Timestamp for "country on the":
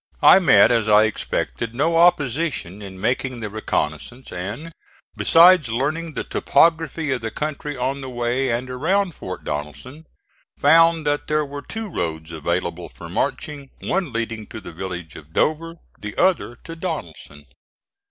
7.29-8.09